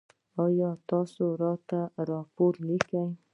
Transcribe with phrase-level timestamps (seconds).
[0.43, 3.03] ایا تاسو راته راپور لیکئ؟